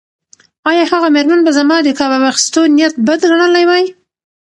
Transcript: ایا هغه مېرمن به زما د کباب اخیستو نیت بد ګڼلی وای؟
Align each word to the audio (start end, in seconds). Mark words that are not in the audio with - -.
ایا 0.69 0.83
هغه 0.91 1.07
مېرمن 1.15 1.39
به 1.45 1.51
زما 1.57 1.77
د 1.83 1.87
کباب 1.99 2.23
اخیستو 2.31 2.61
نیت 2.75 2.93
بد 3.07 3.21
ګڼلی 3.31 3.65
وای؟ 3.67 3.85